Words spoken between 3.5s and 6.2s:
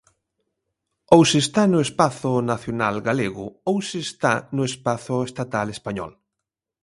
ou se está no espazo estatal español.